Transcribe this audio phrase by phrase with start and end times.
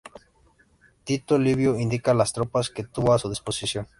[1.03, 3.87] Tito Livio indica las tropas que tuvo a su disposición.